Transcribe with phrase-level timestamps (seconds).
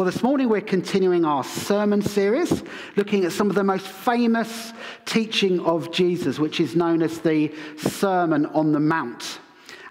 [0.00, 2.62] Well, this morning we're continuing our sermon series,
[2.96, 4.72] looking at some of the most famous
[5.04, 9.40] teaching of Jesus, which is known as the Sermon on the Mount.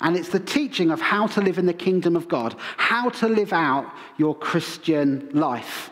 [0.02, 3.28] And it's the teaching of how to live in the kingdom of God, how to
[3.30, 3.86] live out
[4.18, 5.92] your Christian life.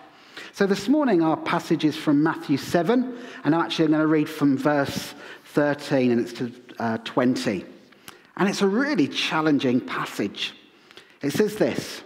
[0.51, 4.27] So this morning our passage is from Matthew 7, and I'm actually going to read
[4.27, 5.13] from verse
[5.53, 7.63] 13 and it's to uh, 20.
[8.37, 10.55] And it's a really challenging passage.
[11.21, 12.01] It says this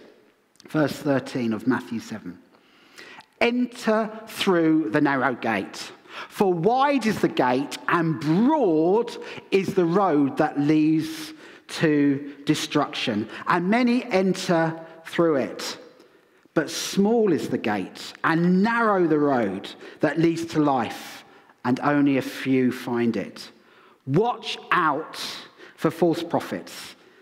[0.72, 2.38] verse 13 of Matthew 7.
[3.42, 5.92] Enter through the narrow gate.
[6.28, 9.14] For wide is the gate and broad
[9.50, 11.34] is the road that leads
[11.68, 15.78] to destruction, and many enter through it.
[16.54, 21.24] But small is the gate and narrow the road that leads to life,
[21.64, 23.50] and only a few find it.
[24.06, 25.18] Watch out
[25.76, 26.94] for false prophets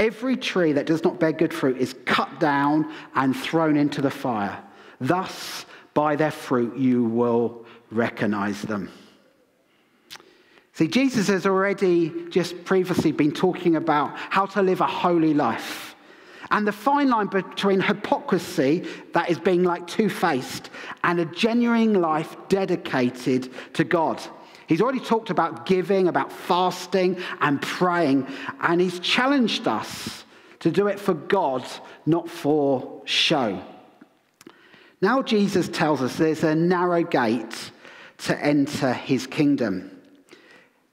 [0.00, 4.10] Every tree that does not bear good fruit is cut down and thrown into the
[4.10, 4.58] fire.
[4.98, 8.90] Thus, by their fruit, you will recognize them.
[10.72, 15.94] See, Jesus has already just previously been talking about how to live a holy life.
[16.50, 20.70] And the fine line between hypocrisy, that is being like two faced,
[21.04, 24.18] and a genuine life dedicated to God.
[24.70, 28.28] He's already talked about giving, about fasting and praying,
[28.60, 30.22] and he's challenged us
[30.60, 31.66] to do it for God,
[32.06, 33.60] not for show.
[35.02, 37.72] Now, Jesus tells us there's a narrow gate
[38.18, 39.90] to enter his kingdom.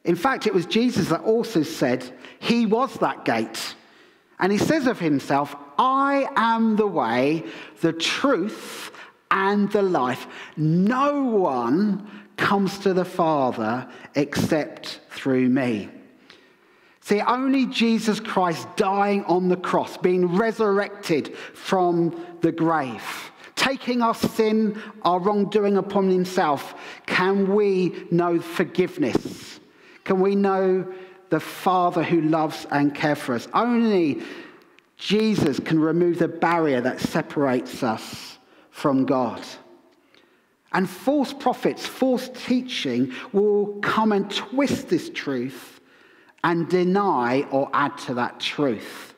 [0.03, 3.75] In fact, it was Jesus that also said he was that gate.
[4.39, 7.43] And he says of himself, I am the way,
[7.81, 8.89] the truth,
[9.29, 10.25] and the life.
[10.55, 15.89] No one comes to the Father except through me.
[17.01, 24.13] See, only Jesus Christ dying on the cross, being resurrected from the grave, taking our
[24.13, 26.75] sin, our wrongdoing upon himself,
[27.05, 29.59] can we know forgiveness?
[30.03, 30.85] Can we know
[31.29, 33.47] the Father who loves and cares for us?
[33.53, 34.21] Only
[34.97, 38.37] Jesus can remove the barrier that separates us
[38.69, 39.41] from God.
[40.77, 45.81] And false prophets, false teaching will come and twist this truth
[46.43, 49.15] and deny or add to that truth.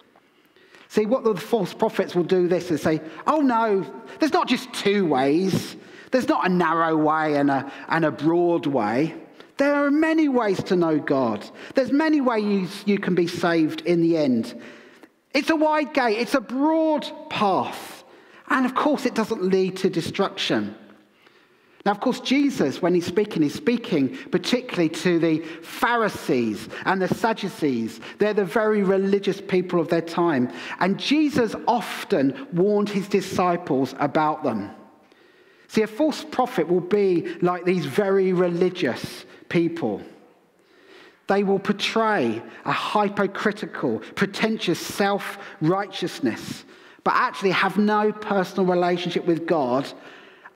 [0.88, 3.86] See, what the false prophets will do this is say, oh no,
[4.20, 5.76] there's not just two ways.
[6.12, 9.14] There's not a narrow way and a, and a broad way.
[9.58, 11.46] There are many ways to know God.
[11.76, 14.58] There's many ways you can be saved in the end.
[15.34, 18.06] It's a wide gate, it's a broad path.
[18.48, 20.74] And of course, it doesn't lead to destruction.
[21.90, 27.08] Now, of course, Jesus, when he's speaking, he's speaking particularly to the Pharisees and the
[27.08, 28.00] Sadducees.
[28.20, 30.54] They're the very religious people of their time.
[30.80, 34.70] And Jesus often warned his disciples about them.
[35.68, 40.04] See, a false prophet will be like these very religious people.
[41.26, 46.66] They will portray a hypocritical, pretentious self righteousness,
[47.04, 49.92] but actually have no personal relationship with God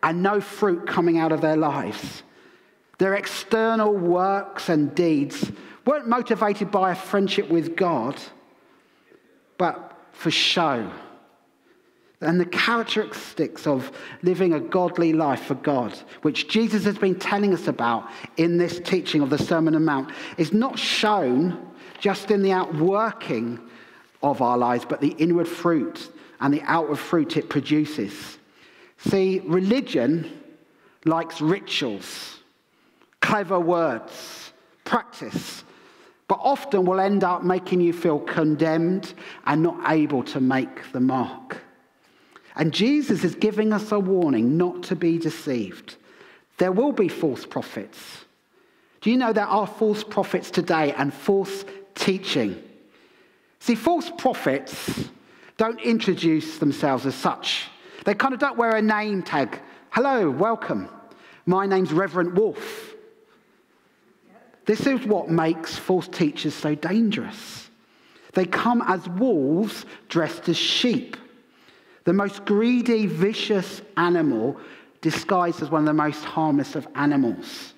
[0.04, 2.24] and no fruit coming out of their lives.
[3.00, 5.52] Their external works and deeds
[5.86, 8.16] weren't motivated by a friendship with God,
[9.58, 10.92] but for show.
[12.22, 13.92] And the characteristics of
[14.22, 18.80] living a godly life for God, which Jesus has been telling us about in this
[18.80, 23.60] teaching of the Sermon on the Mount, is not shown just in the outworking
[24.22, 26.10] of our lives, but the inward fruit
[26.40, 28.38] and the outward fruit it produces.
[29.08, 30.42] See, religion
[31.06, 32.40] likes rituals,
[33.20, 34.54] clever words,
[34.86, 35.64] practice,
[36.28, 39.14] but often will end up making you feel condemned
[39.46, 41.58] and not able to make the mark.
[42.56, 45.98] And Jesus is giving us a warning not to be deceived.
[46.58, 48.26] There will be false prophets.
[49.02, 51.66] Do you know there are false prophets today and false
[51.96, 52.62] teaching?
[53.60, 55.10] See, false prophets
[55.58, 57.68] don't introduce themselves as such.
[58.06, 59.60] They kind of don't wear a name tag.
[59.92, 60.90] Hello, welcome.
[61.46, 62.94] My name's Reverend Wolf.
[64.66, 67.70] This is what makes false teachers so dangerous.
[68.34, 71.18] They come as wolves dressed as sheep.
[72.06, 74.58] The most greedy, vicious animal
[75.02, 77.74] disguised as one of the most harmless of animals.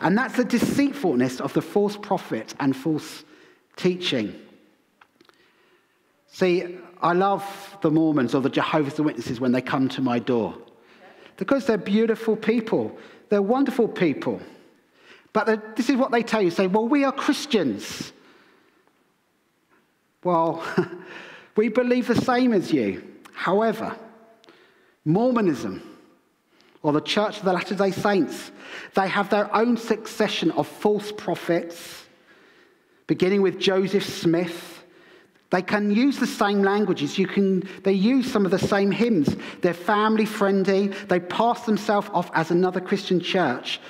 [0.00, 3.24] And that's the deceitfulness of the false prophet and false
[3.76, 4.34] teaching.
[6.26, 10.56] See, I love the Mormons or the Jehovah's Witnesses when they come to my door
[11.36, 12.96] because they're beautiful people,
[13.28, 14.40] they're wonderful people.
[15.34, 18.12] But this is what they tell you say, well, we are Christians.
[20.22, 20.64] Well,
[21.56, 23.04] we believe the same as you.
[23.34, 23.94] However,
[25.04, 25.82] Mormonism
[26.82, 28.50] or the Church of the Latter day Saints,
[28.94, 32.06] they have their own succession of false prophets,
[33.06, 34.73] beginning with Joseph Smith.
[35.50, 37.18] They can use the same languages.
[37.18, 39.36] You can, they use some of the same hymns.
[39.60, 40.88] They're family friendly.
[40.88, 43.80] They pass themselves off as another Christian church,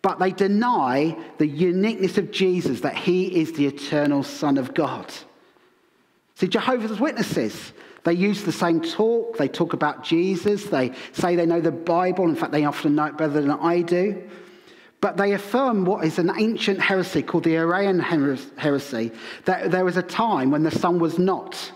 [0.00, 5.12] but they deny the uniqueness of Jesus, that he is the eternal Son of God.
[6.36, 7.72] See, Jehovah's Witnesses,
[8.04, 9.36] they use the same talk.
[9.36, 10.64] They talk about Jesus.
[10.64, 12.24] They say they know the Bible.
[12.28, 14.28] In fact, they often know it better than I do.
[15.02, 19.10] But they affirm what is an ancient heresy called the Arian heresy
[19.46, 21.72] that there was a time when the Son was not.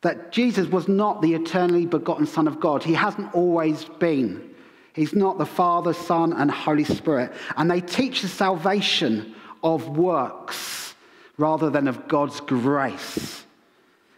[0.00, 2.82] That Jesus was not the eternally begotten Son of God.
[2.82, 4.52] He hasn't always been.
[4.94, 7.32] He's not the Father, Son, and Holy Spirit.
[7.56, 10.96] And they teach the salvation of works
[11.36, 13.44] rather than of God's grace.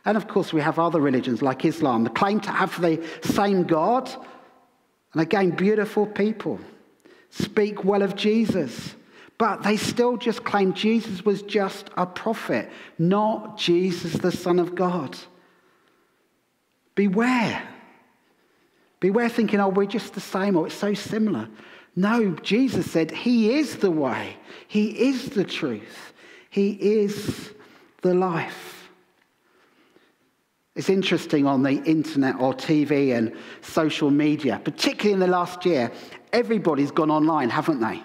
[0.06, 3.64] And of course, we have other religions like Islam that claim to have the same
[3.64, 4.10] God.
[5.12, 6.58] And again, beautiful people
[7.30, 8.94] speak well of Jesus,
[9.38, 14.74] but they still just claim Jesus was just a prophet, not Jesus, the Son of
[14.74, 15.16] God.
[16.94, 17.66] Beware.
[19.00, 21.48] Beware thinking, oh, we're just the same or it's so similar.
[21.96, 24.36] No, Jesus said, He is the way,
[24.68, 26.12] He is the truth.
[26.50, 27.52] He is
[28.02, 28.88] the life.
[30.74, 35.92] It's interesting on the internet or TV and social media, particularly in the last year,
[36.32, 38.02] everybody's gone online, haven't they?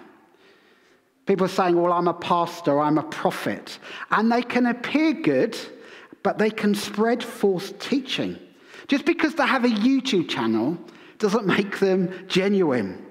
[1.26, 3.80] People are saying, Well, I'm a pastor, I'm a prophet.
[4.12, 5.58] And they can appear good,
[6.24, 8.38] but they can spread false teaching.
[8.88, 10.78] Just because they have a YouTube channel
[11.18, 13.04] doesn't make them genuine.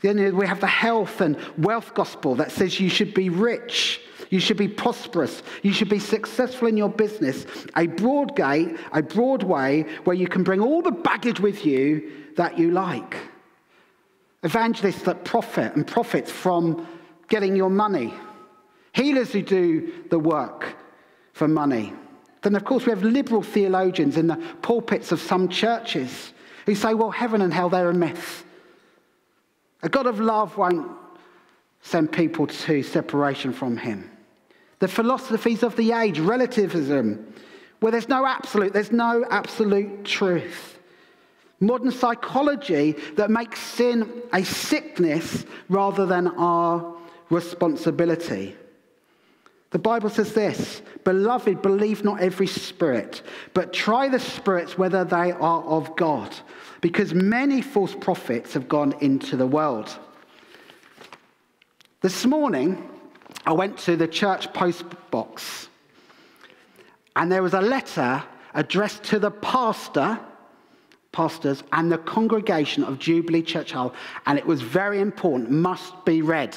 [0.00, 4.00] Then we have the health and wealth gospel that says you should be rich
[4.34, 5.44] you should be prosperous.
[5.62, 7.46] You should be successful in your business.
[7.76, 12.10] A broad gate, a broad way where you can bring all the baggage with you
[12.36, 13.16] that you like.
[14.44, 16.86] Evangelists that profit and profit from
[17.28, 18.14] getting your money.
[18.92, 20.76] Healers who do the work
[21.32, 21.92] for money.
[22.42, 26.32] Then, of course, we have liberal theologians in the pulpits of some churches
[26.66, 28.44] who say, well, heaven and hell, they're a myth.
[29.82, 30.90] A God of love won't
[31.82, 34.10] send people to separation from him
[34.84, 37.32] the philosophies of the age, relativism,
[37.80, 40.73] where there's no absolute, there's no absolute truth.
[41.64, 46.94] Modern psychology that makes sin a sickness rather than our
[47.30, 48.54] responsibility.
[49.70, 53.22] The Bible says this Beloved, believe not every spirit,
[53.54, 56.34] but try the spirits whether they are of God,
[56.80, 59.98] because many false prophets have gone into the world.
[62.02, 62.88] This morning,
[63.46, 65.68] I went to the church post box,
[67.16, 68.22] and there was a letter
[68.54, 70.20] addressed to the pastor,
[71.14, 73.94] pastors, and the congregation of Jubilee Church Hull,
[74.26, 76.54] and it was very important, must be read.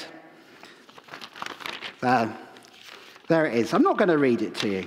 [2.00, 3.72] There it is.
[3.72, 4.86] I'm not going to read it to you,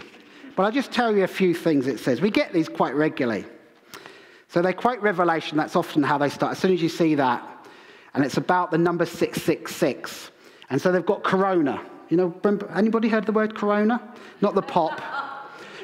[0.55, 2.21] but I'll just tell you a few things it says.
[2.21, 3.45] We get these quite regularly.
[4.49, 6.51] So they quote Revelation, that's often how they start.
[6.51, 7.47] As soon as you see that,
[8.13, 10.31] and it's about the number 666.
[10.69, 11.81] And so they've got corona.
[12.09, 12.35] You know,
[12.75, 14.01] anybody heard the word corona?
[14.41, 14.99] Not the pop.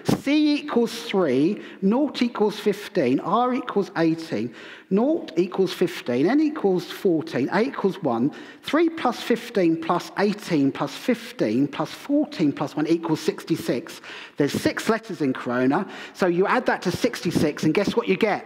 [0.08, 4.54] C equals 3, naught equals 15, R equals 18,
[4.90, 8.32] naught equals 15, N equals 14, A equals 1,
[8.64, 14.02] 3 plus 15 plus 18 plus 15 plus 14 plus 1 equals 66.
[14.38, 18.18] There's six letters in corona, so you add that to 66, and guess what you
[18.18, 18.46] get?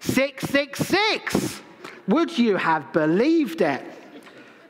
[0.00, 1.60] 666!
[2.08, 3.82] Would you have believed it?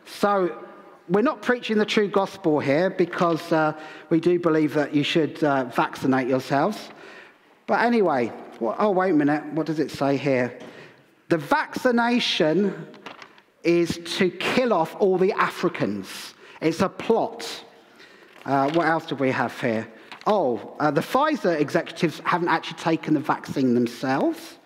[0.06, 0.63] So
[1.08, 3.78] we're not preaching the true gospel here because uh,
[4.10, 6.88] we do believe that you should uh, vaccinate yourselves.
[7.66, 9.44] But anyway, well, oh, wait a minute.
[9.52, 10.58] What does it say here?
[11.28, 12.86] The vaccination
[13.62, 16.34] is to kill off all the Africans.
[16.60, 17.64] It's a plot.
[18.44, 19.86] Uh, what else do we have here?
[20.26, 24.58] Oh, uh, the Pfizer executives haven't actually taken the vaccine themselves.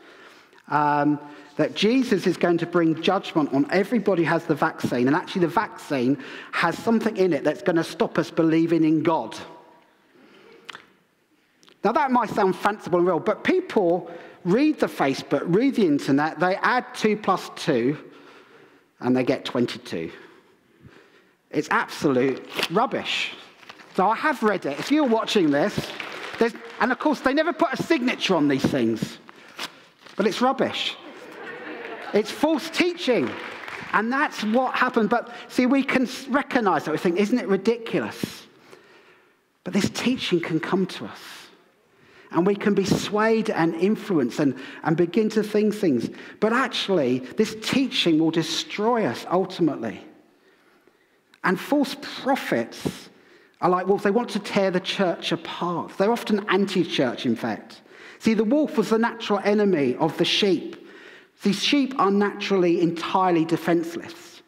[0.69, 1.19] Um,
[1.59, 5.09] that Jesus is going to bring judgment on everybody who has the vaccine.
[5.09, 6.17] And actually, the vaccine
[6.53, 9.37] has something in it that's going to stop us believing in God.
[11.83, 14.09] Now, that might sound fanciful and real, but people
[14.45, 17.99] read the Facebook, read the internet, they add 2 plus 2,
[19.01, 20.13] and they get 22.
[21.51, 23.33] It's absolute rubbish.
[23.97, 24.79] So I have read it.
[24.79, 25.91] If you're watching this,
[26.81, 29.19] and of course, they never put a signature on these things,
[30.15, 30.97] but it's rubbish.
[32.15, 33.31] It's false teaching.
[33.93, 35.11] And that's what happened.
[35.11, 36.93] But see, we can recognize that.
[36.93, 38.47] We think, isn't it ridiculous?
[39.65, 41.21] But this teaching can come to us.
[42.31, 46.11] And we can be swayed and influenced and, and begin to think things.
[46.41, 50.05] But actually, this teaching will destroy us ultimately.
[51.45, 53.09] And false prophets
[53.63, 54.05] are like wolves.
[54.05, 55.97] They want to tear the church apart.
[55.97, 57.81] They're often anti church, in fact.
[58.19, 60.88] See, the wolf was the natural enemy of the sheep.
[61.41, 64.43] See, sheep are naturally entirely defenseless.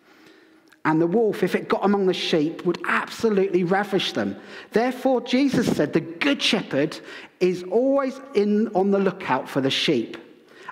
[0.84, 4.36] And the wolf, if it got among the sheep, would absolutely ravish them.
[4.72, 6.98] Therefore, Jesus said the good shepherd
[7.38, 10.16] is always in, on the lookout for the sheep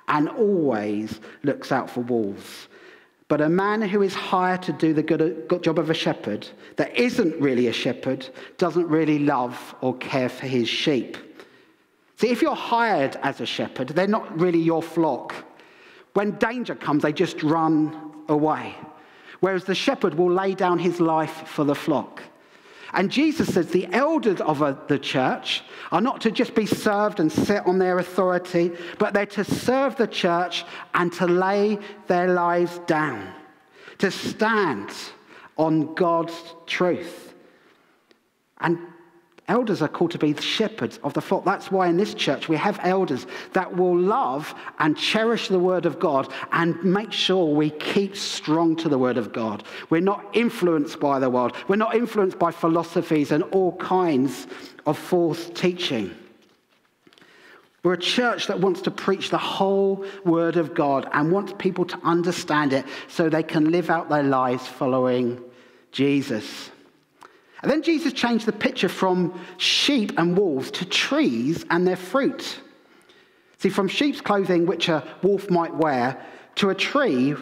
[0.09, 2.69] and always looks out for wolves.
[3.29, 6.49] But a man who is hired to do the good, good job of a shepherd,
[6.77, 11.19] that isn't really a shepherd, doesn't really love or care for his sheep.
[12.17, 15.35] See, if you're hired as a shepherd, they're not really your flock.
[16.19, 18.75] When danger comes, they just run away.
[19.39, 22.25] Whereas the shepherd will lay down his life for the flock.
[22.93, 24.59] And Jesus says the elders of
[24.89, 29.27] the church are not to just be served and sit on their authority, but they're
[29.27, 33.33] to serve the church and to lay their lives down,
[33.99, 34.91] to stand
[35.57, 36.35] on God's
[36.67, 37.33] truth.
[38.59, 38.77] And
[39.49, 41.45] Elders are called to be shepherds of the flock.
[41.45, 45.87] That's why in this church we have elders that will love and cherish the word
[45.87, 49.65] of God and make sure we keep strong to the word of God.
[49.89, 54.47] We're not influenced by the world, we're not influenced by philosophies and all kinds
[54.85, 56.15] of false teaching.
[57.83, 61.87] We're a church that wants to preach the whole word of God and wants people
[61.87, 65.43] to understand it so they can live out their lives following
[65.91, 66.71] Jesus.
[67.63, 72.61] And then Jesus changed the picture from sheep and wolves to trees and their fruit.
[73.59, 76.25] See, from sheep's clothing, which a wolf might wear,
[76.57, 77.35] to a tree,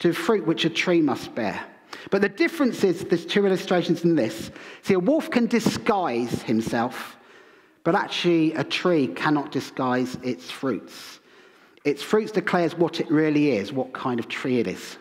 [0.00, 1.64] to fruit which a tree must bear.
[2.10, 4.50] But the difference is there's two illustrations in this.
[4.82, 7.16] See, a wolf can disguise himself,
[7.84, 11.20] but actually a tree cannot disguise its fruits.
[11.84, 14.98] Its fruits declares what it really is, what kind of tree it is.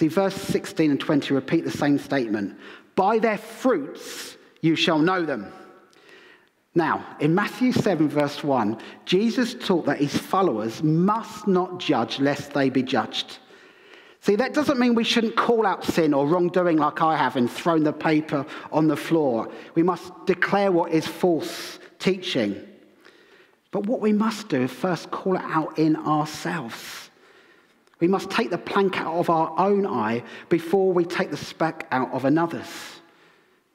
[0.00, 2.56] See, verse 16 and 20 repeat the same statement.
[2.96, 5.52] By their fruits you shall know them.
[6.74, 12.54] Now, in Matthew 7, verse 1, Jesus taught that his followers must not judge lest
[12.54, 13.40] they be judged.
[14.22, 17.50] See, that doesn't mean we shouldn't call out sin or wrongdoing like I have and
[17.50, 19.50] thrown the paper on the floor.
[19.74, 22.56] We must declare what is false teaching.
[23.70, 27.09] But what we must do is first call it out in ourselves.
[28.00, 31.86] We must take the plank out of our own eye before we take the speck
[31.92, 33.00] out of another's.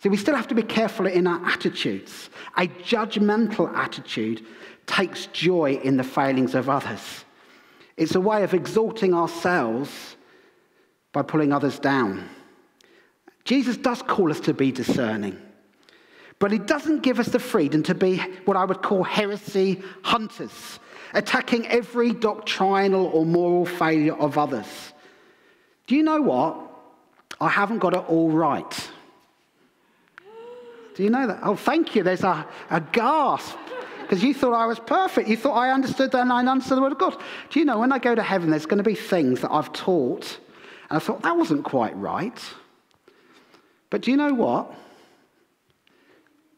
[0.02, 2.30] See, we still have to be careful in our attitudes.
[2.58, 4.46] A judgmental attitude
[4.88, 7.24] takes joy in the failings of others.
[7.98, 10.18] It's a way of exalting ourselves
[11.14, 12.28] by pulling others down.
[13.46, 15.40] Jesus does call us to be discerning,
[16.40, 20.80] but he doesn't give us the freedom to be what I would call heresy hunters
[21.14, 24.94] attacking every doctrinal or moral failure of others.
[25.88, 26.58] Do you know what?
[27.40, 28.90] I haven't got it all right.
[30.96, 31.40] Do you know that?
[31.44, 32.04] Oh, thank you.
[32.04, 33.58] There's a, a gasp
[34.02, 35.28] because you thought I was perfect.
[35.28, 37.18] You thought I understood and I understood the word of God.
[37.50, 39.74] Do you know when I go to heaven, there's going to be things that I've
[39.74, 40.40] taught
[40.90, 42.40] and I thought that wasn't quite right.
[43.90, 44.74] But do you know what?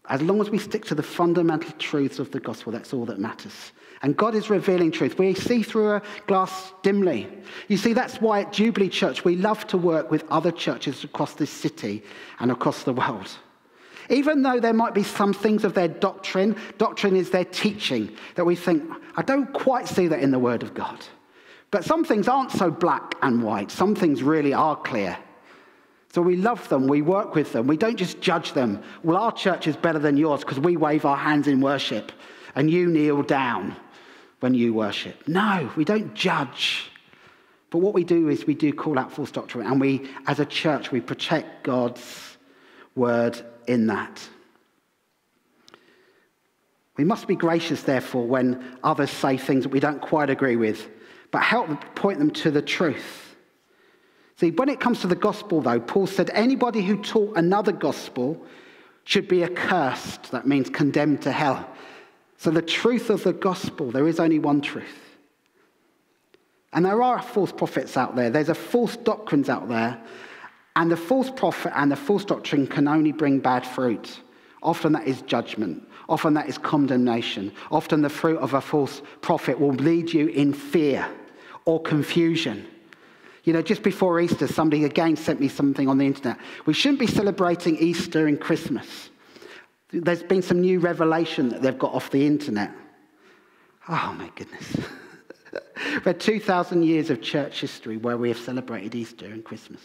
[0.09, 3.19] As long as we stick to the fundamental truths of the gospel, that's all that
[3.19, 3.71] matters.
[4.01, 5.17] And God is revealing truth.
[5.17, 7.27] We see through a glass dimly.
[7.67, 11.33] You see, that's why at Jubilee Church we love to work with other churches across
[11.33, 12.03] this city
[12.39, 13.29] and across the world.
[14.09, 18.45] Even though there might be some things of their doctrine, doctrine is their teaching that
[18.45, 18.83] we think,
[19.15, 21.03] I don't quite see that in the Word of God.
[21.71, 25.17] But some things aren't so black and white, some things really are clear.
[26.13, 28.81] So we love them, we work with them, we don't just judge them.
[29.03, 32.13] Well, our church is better than yours because we wave our hands in worship
[32.55, 33.75] and you kneel down
[34.39, 35.27] when you worship.
[35.27, 36.91] No, we don't judge.
[37.69, 40.45] But what we do is we do call out false doctrine, and we, as a
[40.45, 42.37] church, we protect God's
[42.95, 44.27] word in that.
[46.97, 50.89] We must be gracious, therefore, when others say things that we don't quite agree with,
[51.31, 53.35] but help point them to the truth.
[54.37, 58.43] See, when it comes to the gospel, though, Paul said anybody who taught another gospel
[59.03, 60.31] should be accursed.
[60.31, 61.67] That means condemned to hell.
[62.37, 65.17] So, the truth of the gospel, there is only one truth.
[66.73, 69.99] And there are false prophets out there, there's a false doctrines out there.
[70.75, 74.19] And the false prophet and the false doctrine can only bring bad fruit.
[74.61, 75.87] Often that is judgment.
[76.07, 77.51] Often that is condemnation.
[77.71, 81.09] Often the fruit of a false prophet will lead you in fear
[81.65, 82.67] or confusion.
[83.43, 86.37] You know, just before Easter, somebody again sent me something on the internet.
[86.65, 89.09] We shouldn't be celebrating Easter and Christmas.
[89.91, 92.71] There's been some new revelation that they've got off the internet.
[93.87, 94.75] Oh my goodness.
[95.93, 99.81] We've had 2,000 years of church history where we have celebrated Easter and Christmas.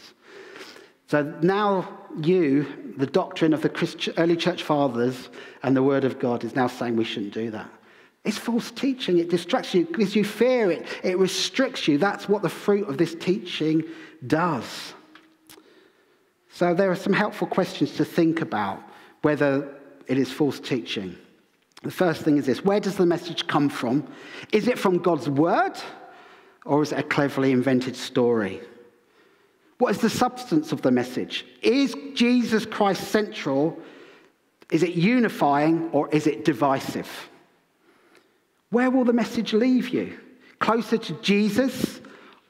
[1.07, 1.87] So now
[2.21, 5.29] you, the doctrine of the early church fathers
[5.61, 7.69] and the word of God, is now saying we shouldn't do that.
[8.23, 9.19] It's false teaching.
[9.19, 11.97] It distracts you, gives you fear, it, it restricts you.
[11.97, 13.83] That's what the fruit of this teaching
[14.25, 14.93] does.
[16.51, 18.81] So there are some helpful questions to think about
[19.21, 19.69] whether
[20.07, 21.17] it is false teaching.
[21.83, 24.07] The first thing is this where does the message come from?
[24.51, 25.73] Is it from God's word
[26.65, 28.61] or is it a cleverly invented story?
[29.77, 31.45] What is the substance of the message?
[31.61, 33.77] Is Jesus Christ central?
[34.71, 37.09] Is it unifying or is it divisive?
[38.69, 40.17] Where will the message leave you?
[40.59, 41.99] Closer to Jesus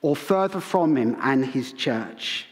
[0.02, 2.46] or further from him and his church?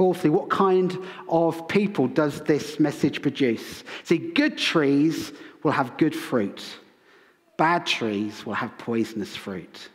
[0.00, 3.84] Fourthly, what kind of people does this message produce?
[4.02, 6.64] See, good trees will have good fruit,
[7.58, 9.90] bad trees will have poisonous fruit.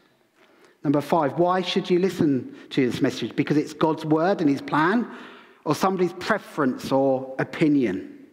[0.84, 3.36] Number five, why should you listen to this message?
[3.36, 5.08] Because it's God's word and his plan,
[5.64, 8.28] or somebody's preference or opinion?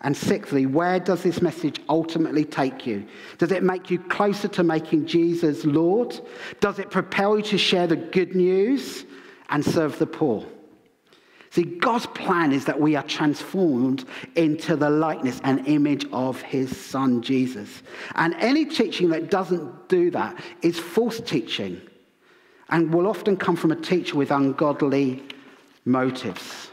[0.00, 3.06] And sixthly, where does this message ultimately take you?
[3.38, 6.20] Does it make you closer to making Jesus Lord?
[6.58, 9.04] Does it propel you to share the good news
[9.50, 10.44] and serve the poor?
[11.56, 16.76] See, God's plan is that we are transformed into the likeness and image of his
[16.76, 17.82] son, Jesus.
[18.14, 21.80] And any teaching that doesn't do that is false teaching
[22.68, 25.22] and will often come from a teacher with ungodly
[25.86, 26.68] motives.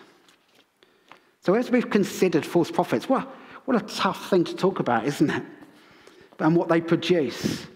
[1.45, 3.31] So, as we've considered false prophets, well,
[3.63, 5.43] what a tough thing to talk about, isn't it?
[6.39, 7.67] And what they produce.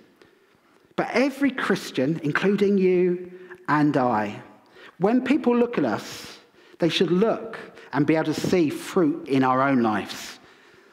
[0.97, 3.32] But every Christian, including you
[3.69, 4.41] and I,
[4.97, 6.37] when people look at us,
[6.79, 7.59] they should look
[7.93, 10.39] and be able to see fruit in our own lives.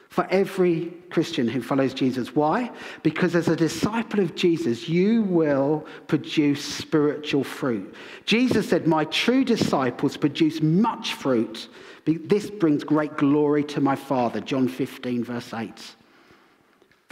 [0.09, 2.33] For every Christian who follows Jesus.
[2.33, 2.71] Why?
[3.03, 7.93] Because as a disciple of Jesus, you will produce spiritual fruit.
[8.25, 11.67] Jesus said, My true disciples produce much fruit.
[12.05, 14.39] This brings great glory to my Father.
[14.39, 15.95] John 15, verse 8.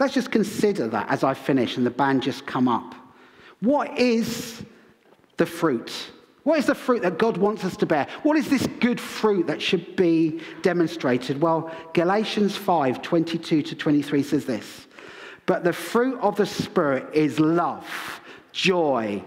[0.00, 2.94] Let's just consider that as I finish and the band just come up.
[3.60, 4.64] What is
[5.36, 5.92] the fruit?
[6.44, 8.06] What is the fruit that God wants us to bear?
[8.22, 11.40] What is this good fruit that should be demonstrated?
[11.40, 14.86] Well, Galatians 5 22 to 23 says this
[15.46, 18.20] But the fruit of the Spirit is love,
[18.52, 19.24] joy,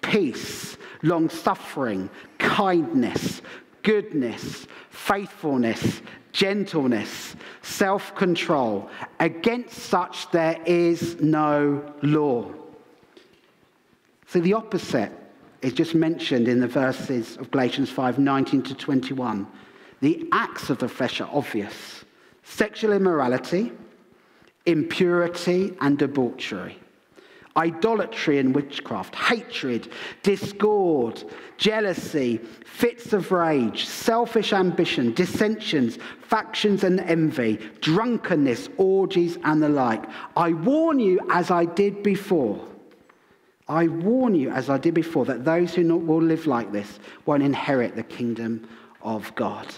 [0.00, 3.42] peace, long suffering, kindness,
[3.82, 8.88] goodness, faithfulness, gentleness, self control.
[9.18, 12.48] Against such there is no law.
[14.28, 15.10] See, the opposite
[15.62, 19.46] is just mentioned in the verses of Galatians 5 19 to 21.
[20.00, 22.04] The acts of the flesh are obvious
[22.42, 23.72] sexual immorality,
[24.66, 26.78] impurity, and debauchery,
[27.56, 29.92] idolatry and witchcraft, hatred,
[30.22, 31.22] discord,
[31.58, 40.04] jealousy, fits of rage, selfish ambition, dissensions, factions and envy, drunkenness, orgies, and the like.
[40.36, 42.69] I warn you, as I did before
[43.70, 47.44] I warn you, as I did before, that those who will live like this won't
[47.44, 48.68] inherit the kingdom
[49.00, 49.68] of God.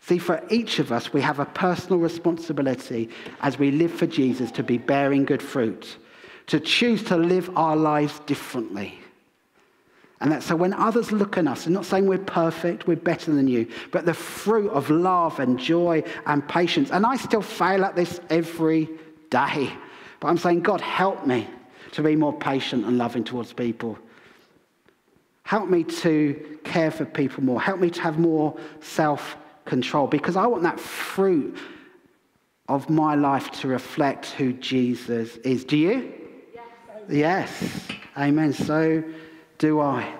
[0.00, 3.10] See, for each of us, we have a personal responsibility
[3.42, 5.98] as we live for Jesus to be bearing good fruit,
[6.46, 8.98] to choose to live our lives differently.
[10.22, 13.34] And that so when others look at us, I'm not saying we're perfect, we're better
[13.34, 16.90] than you, but the fruit of love and joy and patience.
[16.90, 18.88] And I still fail at this every
[19.28, 19.70] day.
[20.20, 21.46] But I'm saying, God, help me
[21.92, 23.98] to be more patient and loving towards people.
[25.42, 27.60] Help me to care for people more.
[27.60, 31.56] Help me to have more self control because I want that fruit
[32.68, 35.64] of my life to reflect who Jesus is.
[35.64, 36.12] Do you?
[36.54, 36.64] Yes.
[37.08, 37.88] yes.
[38.16, 38.52] Amen.
[38.52, 39.02] So
[39.58, 40.14] do I.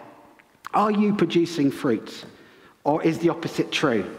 [0.73, 2.25] Are you producing fruit?
[2.85, 4.11] Or is the opposite true?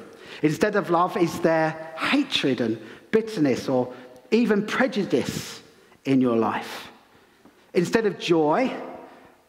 [0.43, 2.79] Instead of love, is there hatred and
[3.11, 3.93] bitterness or
[4.31, 5.61] even prejudice
[6.05, 6.89] in your life?
[7.73, 8.73] Instead of joy,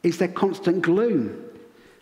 [0.02, 1.44] is there constant gloom?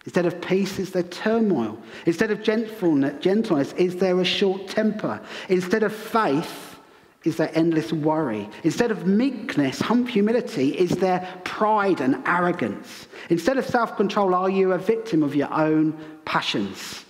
[0.04, 1.78] Instead of peace, is there turmoil?
[2.07, 5.20] Instead of gentleness, is there a short temper?
[5.48, 6.78] Instead of faith,
[7.24, 8.48] is there endless worry?
[8.62, 13.09] Instead of meekness, humility, is there pride and arrogance?
[13.28, 17.04] Instead of self control, are you a victim of your own passions?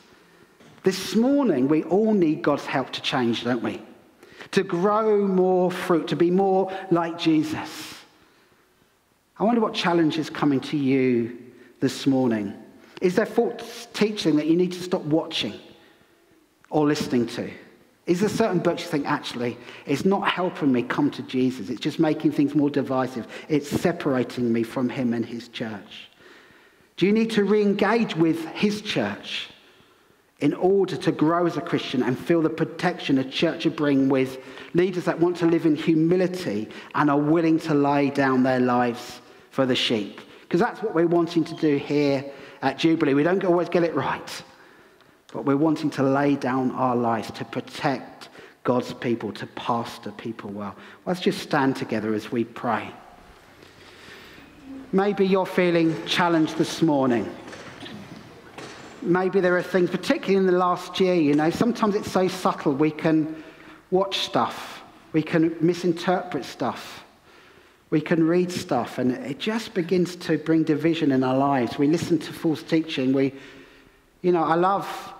[0.82, 3.82] This morning, we all need God's help to change, don't we?
[4.52, 7.97] To grow more fruit, to be more like Jesus.
[9.38, 11.38] I wonder what challenge is coming to you
[11.80, 12.54] this morning.
[13.00, 15.54] Is there false teaching that you need to stop watching
[16.70, 17.48] or listening to?
[18.06, 21.70] Is there certain books you think, actually, it's not helping me come to Jesus?
[21.70, 23.28] It's just making things more divisive.
[23.48, 26.08] It's separating me from him and his church.
[26.96, 29.50] Do you need to re engage with his church
[30.40, 34.08] in order to grow as a Christian and feel the protection a church will bring
[34.08, 34.38] with
[34.74, 39.20] leaders that want to live in humility and are willing to lay down their lives
[39.58, 40.20] for the sheep?
[40.42, 42.24] Because that's what we're wanting to do here
[42.62, 43.14] at Jubilee.
[43.14, 44.42] We don't always get it right,
[45.32, 48.28] but we're wanting to lay down our lives to protect
[48.62, 50.76] God's people, to pastor people well.
[51.06, 52.88] Let's just stand together as we pray.
[54.92, 57.28] Maybe you're feeling challenged this morning.
[59.02, 62.74] Maybe there are things, particularly in the last year, you know, sometimes it's so subtle
[62.74, 63.42] we can
[63.90, 67.02] watch stuff, we can misinterpret stuff.
[67.90, 71.78] We can read stuff and it just begins to bring division in our lives.
[71.78, 73.12] We listen to false teaching.
[73.12, 73.32] We,
[74.20, 75.14] you know, I love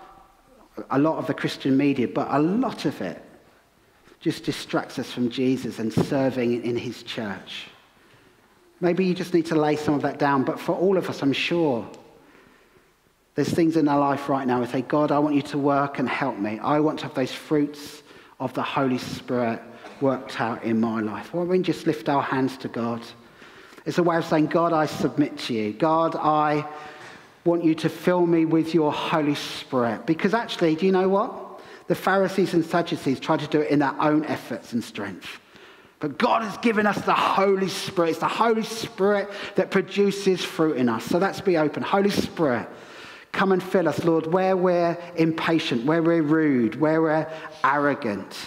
[0.91, 3.21] a lot of the Christian media, but a lot of it
[4.19, 7.67] just distracts us from Jesus and serving in his church.
[8.81, 11.21] Maybe you just need to lay some of that down, but for all of us,
[11.21, 11.89] I'm sure
[13.35, 15.99] there's things in our life right now we say, God, I want you to work
[15.99, 16.59] and help me.
[16.59, 18.03] I want to have those fruits
[18.39, 19.61] of the Holy Spirit
[20.01, 21.33] worked out in my life.
[21.33, 23.01] Why don't we just lift our hands to God?
[23.85, 25.73] It's a way of saying, God, I submit to you.
[25.73, 26.65] God, I
[27.45, 30.05] want you to fill me with your Holy Spirit.
[30.05, 31.61] Because actually, do you know what?
[31.87, 35.39] The Pharisees and Sadducees tried to do it in their own efforts and strength.
[35.99, 38.11] But God has given us the Holy Spirit.
[38.11, 41.03] It's the Holy Spirit that produces fruit in us.
[41.05, 41.83] So let's be open.
[41.83, 42.69] Holy Spirit,
[43.31, 47.27] come and fill us, Lord, where we're impatient, where we're rude, where we're
[47.63, 48.37] arrogant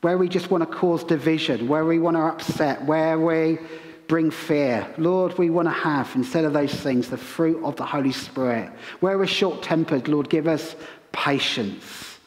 [0.00, 3.58] where we just want to cause division, where we want to upset, where we
[4.06, 4.86] bring fear.
[4.96, 8.70] Lord, we want to have, instead of those things, the fruit of the Holy Spirit.
[9.00, 10.76] Where we're short tempered, Lord, give us
[11.12, 12.18] patience.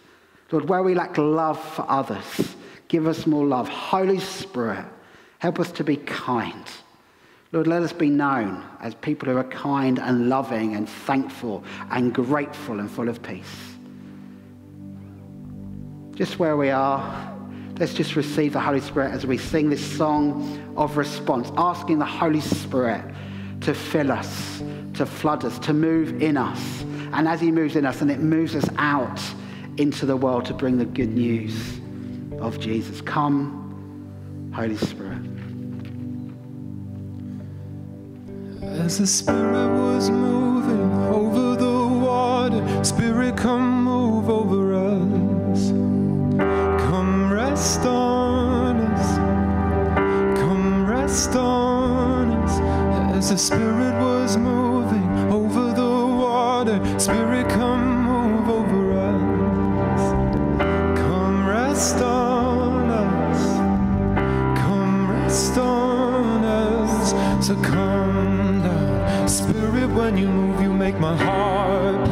[0.52, 2.56] Lord, where we lack love for others,
[2.88, 3.70] give us more love.
[3.70, 4.86] Holy Spirit,
[5.40, 6.66] help us to be kind.
[7.54, 12.14] Lord, let us be known as people who are kind and loving and thankful and
[12.14, 13.76] grateful and full of peace.
[16.16, 17.41] Just where we are,
[17.82, 22.06] Let's just receive the Holy Spirit as we sing this song of response, asking the
[22.06, 23.04] Holy Spirit
[23.62, 24.62] to fill us,
[24.94, 26.84] to flood us, to move in us.
[27.12, 29.20] And as He moves in us, and it moves us out
[29.78, 31.80] into the world to bring the good news
[32.40, 33.02] of Jesus.
[33.02, 35.24] Come, Holy Spirit.
[38.62, 45.81] As the Spirit was moving over the water, Spirit, come move over us
[47.62, 49.18] rest on us.
[50.40, 52.60] Come rest on us
[53.16, 56.80] as the Spirit was moving over the water.
[56.98, 58.82] Spirit, come move over
[59.14, 60.04] us.
[61.02, 63.42] Come rest on us.
[64.58, 67.46] Come rest on us.
[67.46, 69.30] So come down.
[69.30, 72.08] Spirit, when you move, you make my heart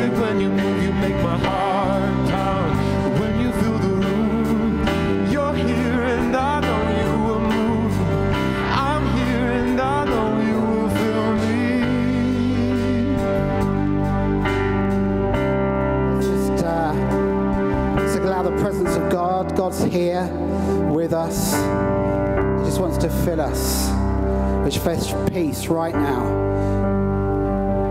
[0.00, 0.30] Uh,
[19.88, 20.26] here
[20.92, 21.52] with us.
[21.52, 23.90] He just wants to fill us.
[24.64, 26.49] With fresh peace right now.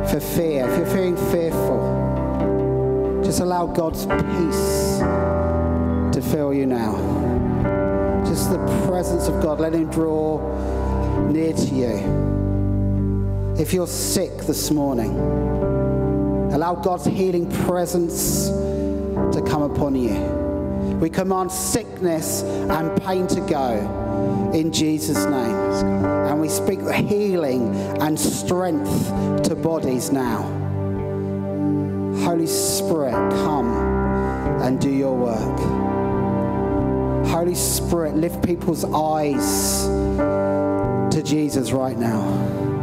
[0.10, 5.00] For fear, if you're feeling fearful, just allow God's peace
[6.14, 6.94] to fill you now.
[8.26, 9.60] Just the presence of God.
[9.60, 10.40] Let Him draw
[11.30, 13.56] near to you.
[13.60, 15.40] If you're sick this morning,
[16.52, 20.39] Allow God's healing presence to come upon you.
[21.00, 25.56] We command sickness and pain to go in Jesus' name.
[26.30, 30.42] And we speak healing and strength to bodies now.
[32.26, 33.68] Holy Spirit, come
[34.62, 35.60] and do your work.
[37.28, 39.86] Holy Spirit, lift people's eyes
[41.16, 42.79] to Jesus right now.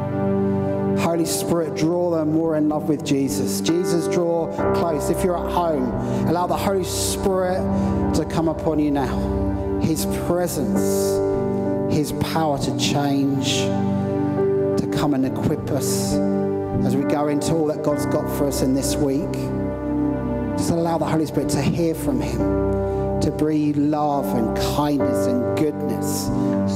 [1.07, 3.61] Holy Spirit, draw them more in love with Jesus.
[3.61, 5.09] Jesus, draw close.
[5.09, 5.89] If you're at home,
[6.27, 7.61] allow the Holy Spirit
[8.17, 9.81] to come upon you now.
[9.81, 13.59] His presence, His power to change,
[14.81, 16.15] to come and equip us
[16.85, 19.33] as we go into all that God's got for us in this week.
[20.59, 25.57] Just allow the Holy Spirit to hear from Him, to breathe love and kindness and
[25.57, 26.27] goodness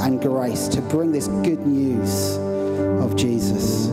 [0.05, 2.37] and grace, to bring this good news
[3.03, 3.91] of Jesus.